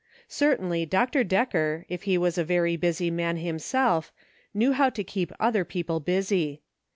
[0.27, 1.23] Certainly Dr.
[1.23, 4.11] Decker, if he was a very busy man himself,
[4.51, 6.63] knew how to keep other people busy.